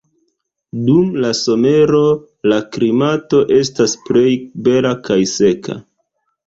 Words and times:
Dum 0.85 1.11
la 1.25 1.29
somero 1.41 2.01
la 2.53 2.59
klimato 2.77 3.43
estas 3.61 3.97
plej 4.09 4.29
bela 4.69 4.97
kaj 5.11 5.25
seka. 5.39 5.81